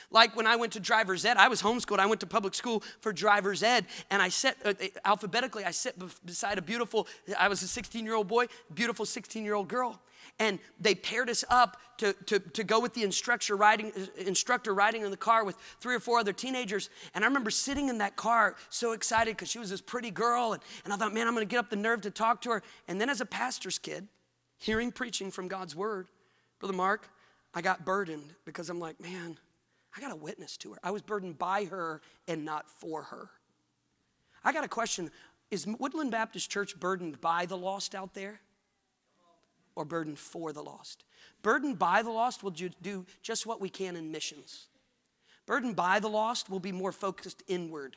[0.09, 1.99] Like when I went to driver's ed, I was homeschooled.
[1.99, 4.73] I went to public school for driver's ed, and I sat uh,
[5.03, 5.65] alphabetically.
[5.65, 5.95] I sit
[6.25, 7.07] beside a beautiful.
[7.37, 9.99] I was a 16 year old boy, beautiful 16 year old girl,
[10.39, 15.01] and they paired us up to, to, to go with the instructor riding instructor riding
[15.01, 16.89] in the car with three or four other teenagers.
[17.13, 20.53] And I remember sitting in that car so excited because she was this pretty girl,
[20.53, 22.51] and, and I thought, man, I'm going to get up the nerve to talk to
[22.51, 22.63] her.
[22.87, 24.07] And then as a pastor's kid,
[24.57, 26.07] hearing preaching from God's word,
[26.59, 27.09] Brother Mark,
[27.53, 29.37] I got burdened because I'm like, man,
[29.95, 30.79] I got a witness to her.
[30.83, 33.29] I was burdened by her and not for her.
[34.43, 35.11] I got a question
[35.49, 38.39] Is Woodland Baptist Church burdened by the lost out there
[39.75, 41.03] or burdened for the lost?
[41.41, 44.67] Burdened by the lost will do just what we can in missions.
[45.45, 47.95] Burdened by the lost will be more focused inward.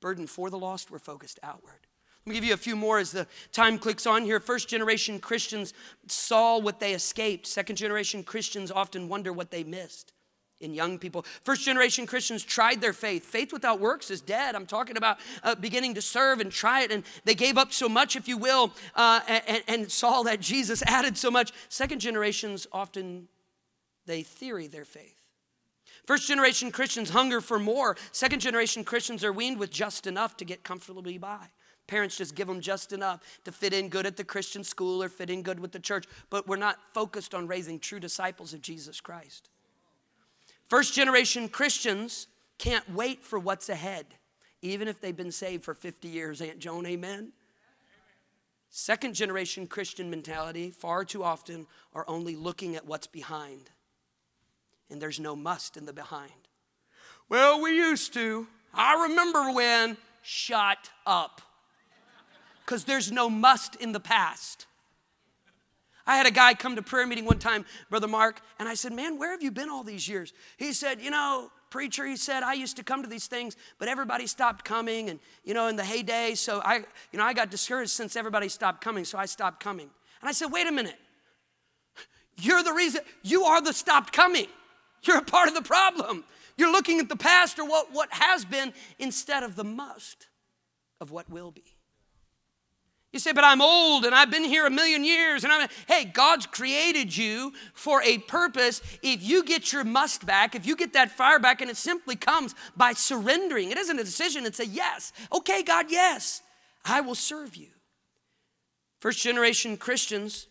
[0.00, 1.86] Burden for the lost, we're focused outward.
[2.26, 4.40] Let me give you a few more as the time clicks on here.
[4.40, 5.74] First generation Christians
[6.06, 7.46] saw what they escaped.
[7.46, 10.14] Second generation Christians often wonder what they missed
[10.58, 11.26] in young people.
[11.42, 13.26] First generation Christians tried their faith.
[13.26, 14.54] Faith without works is dead.
[14.54, 16.90] I'm talking about uh, beginning to serve and try it.
[16.90, 20.82] And they gave up so much, if you will, uh, and, and saw that Jesus
[20.86, 21.52] added so much.
[21.68, 23.28] Second generations often,
[24.06, 25.20] they theory their faith.
[26.06, 27.96] First generation Christians hunger for more.
[28.12, 31.48] Second generation Christians are weaned with just enough to get comfortably by.
[31.86, 35.08] Parents just give them just enough to fit in good at the Christian school or
[35.08, 38.62] fit in good with the church, but we're not focused on raising true disciples of
[38.62, 39.50] Jesus Christ.
[40.68, 42.26] First generation Christians
[42.58, 44.06] can't wait for what's ahead,
[44.62, 46.40] even if they've been saved for 50 years.
[46.40, 47.32] Aunt Joan, amen?
[48.70, 53.70] Second generation Christian mentality, far too often, are only looking at what's behind.
[54.90, 56.32] And there's no must in the behind.
[57.28, 58.46] Well, we used to.
[58.72, 59.96] I remember when.
[60.22, 61.40] Shut up.
[62.64, 64.66] Because there's no must in the past.
[66.06, 68.92] I had a guy come to prayer meeting one time, Brother Mark, and I said,
[68.92, 70.32] Man, where have you been all these years?
[70.58, 73.88] He said, You know, preacher, he said, I used to come to these things, but
[73.88, 77.50] everybody stopped coming, and, you know, in the heyday, so I, you know, I got
[77.50, 79.88] discouraged since everybody stopped coming, so I stopped coming.
[80.20, 80.98] And I said, Wait a minute.
[82.36, 84.48] You're the reason, you are the stopped coming.
[85.04, 86.24] You're a part of the problem.
[86.56, 90.28] You're looking at the past or what, what has been instead of the must
[91.00, 91.73] of what will be.
[93.14, 95.44] You say, but I'm old and I've been here a million years.
[95.44, 98.82] And I'm, hey, God's created you for a purpose.
[99.04, 102.16] If you get your must back, if you get that fire back, and it simply
[102.16, 105.12] comes by surrendering, it isn't a decision, it's a yes.
[105.32, 106.42] Okay, God, yes,
[106.84, 107.68] I will serve you.
[108.98, 110.48] First generation Christians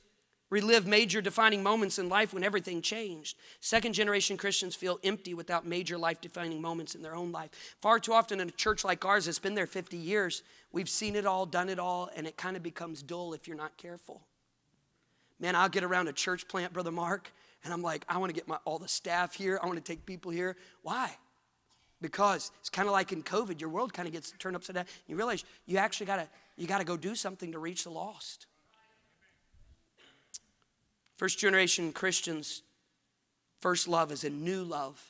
[0.53, 3.35] relive major defining moments in life when everything changed.
[3.59, 7.49] Second generation Christians feel empty without major life defining moments in their own life.
[7.81, 11.15] Far too often in a church like ours that's been there 50 years, we've seen
[11.15, 14.21] it all, done it all, and it kind of becomes dull if you're not careful.
[15.39, 17.33] Man, I'll get around a church plant, Brother Mark,
[17.63, 19.59] and I'm like, I want to get my, all the staff here.
[19.59, 20.55] I want to take people here.
[20.83, 21.17] Why?
[21.99, 24.85] Because it's kind of like in COVID, your world kind of gets turned upside down.
[25.07, 26.27] You realize you actually got to
[26.57, 28.45] you got to go do something to reach the lost.
[31.23, 32.63] First generation Christians,
[33.61, 35.01] first love is a new love.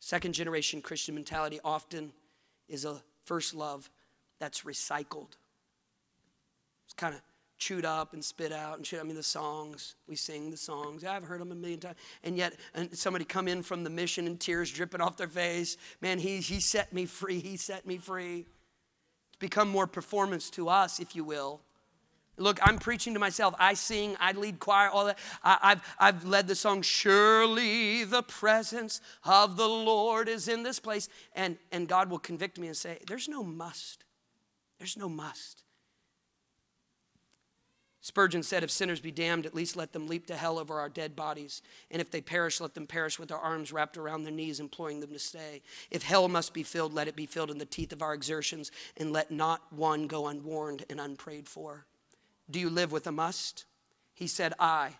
[0.00, 2.14] Second generation Christian mentality often
[2.66, 3.90] is a first love
[4.40, 5.32] that's recycled.
[6.86, 7.20] It's kind of
[7.58, 9.00] chewed up and spit out and shit.
[9.00, 11.04] I mean, the songs, we sing the songs.
[11.04, 11.96] I've heard them a million times.
[12.22, 15.76] And yet, and somebody come in from the mission and tears dripping off their face.
[16.00, 17.40] Man, he, he set me free.
[17.40, 18.46] He set me free.
[19.28, 21.60] It's become more performance to us, if you will,
[22.36, 23.54] Look, I'm preaching to myself.
[23.58, 25.18] I sing, I lead choir, all that.
[25.42, 30.80] I, have I've led the song, Surely the presence of the Lord is in this
[30.80, 31.08] place.
[31.34, 34.04] And, and God will convict me and say, There's no must.
[34.78, 35.62] There's no must.
[38.00, 40.88] Spurgeon said, If sinners be damned, at least let them leap to hell over our
[40.88, 41.62] dead bodies.
[41.90, 45.00] And if they perish, let them perish with their arms wrapped around their knees, imploring
[45.00, 45.62] them to stay.
[45.90, 48.72] If hell must be filled, let it be filled in the teeth of our exertions,
[48.96, 51.86] and let not one go unwarned and unprayed for.
[52.50, 53.64] Do you live with a must?
[54.12, 54.90] He said, I.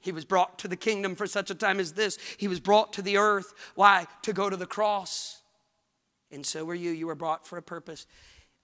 [0.00, 2.18] He was brought to the kingdom for such a time as this.
[2.38, 3.52] He was brought to the earth.
[3.74, 4.06] Why?
[4.22, 5.42] To go to the cross.
[6.30, 6.90] And so were you.
[6.90, 8.06] You were brought for a purpose.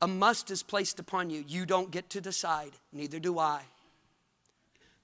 [0.00, 1.44] A must is placed upon you.
[1.46, 3.62] You don't get to decide, neither do I.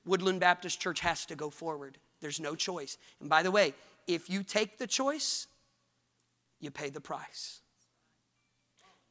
[0.05, 1.99] Woodland Baptist Church has to go forward.
[2.21, 2.99] There's no choice.
[3.21, 3.75] And by the way,
[4.07, 5.47] if you take the choice,
[6.61, 7.61] you pay the price.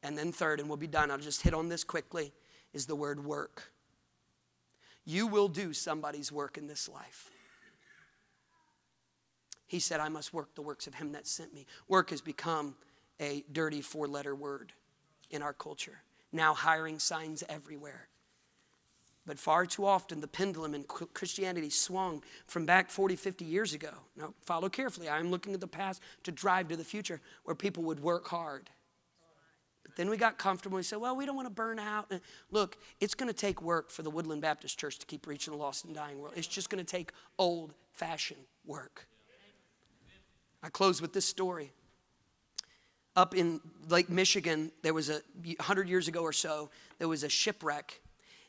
[0.02, 2.32] And then, third, and we'll be done, I'll just hit on this quickly,
[2.72, 3.71] is the word work.
[5.04, 7.30] You will do somebody's work in this life.
[9.66, 11.66] He said, I must work the works of him that sent me.
[11.88, 12.74] Work has become
[13.20, 14.72] a dirty four letter word
[15.30, 16.02] in our culture.
[16.30, 18.08] Now, hiring signs everywhere.
[19.24, 23.92] But far too often, the pendulum in Christianity swung from back 40, 50 years ago.
[24.16, 25.08] Now, follow carefully.
[25.08, 28.68] I'm looking at the past to drive to the future where people would work hard
[29.96, 30.76] then we got comfortable.
[30.76, 32.06] We said, well, we don't want to burn out.
[32.10, 32.20] And
[32.50, 35.58] look, it's going to take work for the Woodland Baptist Church to keep reaching the
[35.58, 36.34] lost and dying world.
[36.36, 39.06] It's just going to take old fashioned work.
[40.62, 41.72] I close with this story.
[43.14, 47.28] Up in Lake Michigan, there was a 100 years ago or so, there was a
[47.28, 48.00] shipwreck.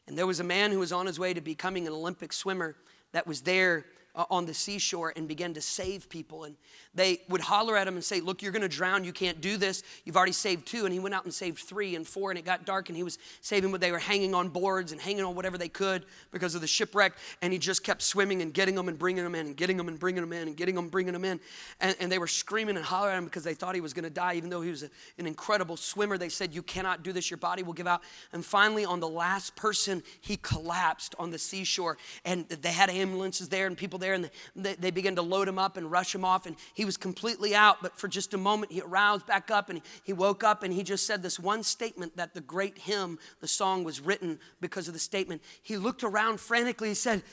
[0.08, 2.76] And there was a man who was on his way to becoming an Olympic swimmer
[3.14, 3.86] that was there
[4.16, 6.44] uh, on the seashore and began to save people.
[6.44, 6.56] And
[6.94, 9.04] they would holler at him and say, Look, you're going to drown.
[9.04, 9.82] You can't do this.
[10.06, 10.86] You've already saved two.
[10.86, 12.30] And he went out and saved three and four.
[12.30, 15.02] And it got dark and he was saving what they were hanging on boards and
[15.02, 17.14] hanging on whatever they could because of the shipwreck.
[17.42, 19.88] And he just kept swimming and getting them and bringing them in and getting them
[19.88, 21.40] and bringing them in and getting them, bringing them in.
[21.80, 24.04] And, and they were screaming and hollering at him because they thought he was going
[24.04, 26.18] to die, even though he was a, an incredible swimmer.
[26.20, 27.32] They said, You cannot do this.
[27.32, 28.02] Your body will give out.
[28.32, 31.98] And finally, on the last person, he collapsed on the seashore.
[32.24, 34.14] And they had ambulances there and people there.
[34.14, 36.46] And they, they began to load him up and rush him off.
[36.46, 37.78] And he was completely out.
[37.82, 40.84] But for just a moment, he aroused back up and he woke up and he
[40.84, 44.94] just said this one statement that the great hymn, the song was written because of
[44.94, 45.42] the statement.
[45.62, 46.90] He looked around frantically.
[46.90, 47.24] He said,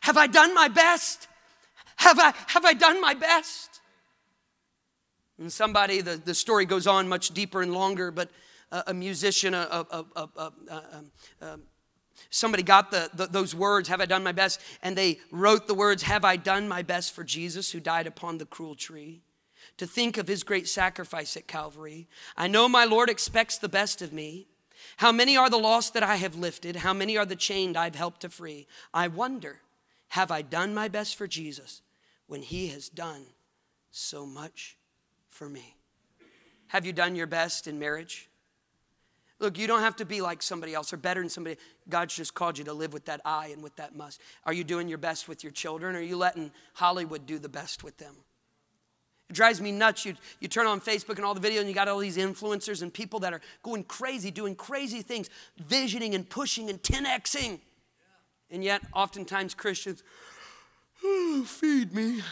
[0.00, 1.28] Have I done my best?
[1.96, 3.80] Have I, have I done my best?
[5.38, 8.30] And somebody, the, the story goes on much deeper and longer, but
[8.70, 10.04] a, a musician, a, a,
[11.40, 11.58] a
[12.30, 14.60] somebody got the, the, those words, Have I done my best?
[14.82, 18.38] And they wrote the words, Have I done my best for Jesus who died upon
[18.38, 19.22] the cruel tree?
[19.78, 22.06] To think of his great sacrifice at Calvary.
[22.36, 24.46] I know my Lord expects the best of me.
[24.98, 26.76] How many are the lost that I have lifted?
[26.76, 28.66] How many are the chained I've helped to free?
[28.92, 29.60] I wonder,
[30.08, 31.82] have I done my best for Jesus
[32.26, 33.26] when he has done
[33.90, 34.76] so much
[35.28, 35.76] for me?
[36.68, 38.28] Have you done your best in marriage?
[39.40, 41.56] Look, you don't have to be like somebody else or better than somebody.
[41.88, 44.20] God's just called you to live with that I and with that must.
[44.44, 47.48] Are you doing your best with your children or are you letting Hollywood do the
[47.48, 48.14] best with them?
[49.28, 50.04] It drives me nuts.
[50.04, 52.82] You, you turn on Facebook and all the videos, and you got all these influencers
[52.82, 57.58] and people that are going crazy, doing crazy things, visioning and pushing and 10xing.
[58.50, 60.02] And yet, oftentimes, Christians,
[61.02, 62.22] oh, feed me.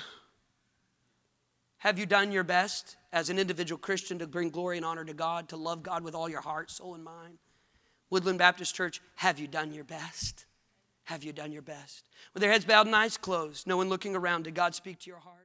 [1.83, 5.15] Have you done your best as an individual Christian to bring glory and honor to
[5.15, 7.39] God, to love God with all your heart, soul, and mind?
[8.09, 10.47] Woodland Baptist Church, have you done your best?
[11.07, 12.09] Have you done your best?
[12.35, 15.11] With their heads bowed and eyes closed, no one looking around, did God speak to
[15.11, 15.42] your heart?